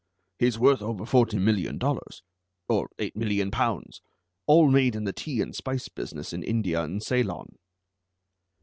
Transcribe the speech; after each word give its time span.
He's 0.39 0.57
worth 0.57 0.81
over 0.81 1.05
forty 1.05 1.37
million 1.37 1.77
dollars, 1.77 2.23
or 2.67 2.89
eight 2.97 3.15
million 3.15 3.51
pounds, 3.51 4.01
all 4.47 4.67
made 4.71 4.95
in 4.95 5.03
the 5.03 5.13
tea 5.13 5.41
and 5.41 5.55
spice 5.55 5.89
business 5.89 6.33
in 6.33 6.41
India 6.41 6.81
and 6.81 7.03
Ceylon." 7.03 7.55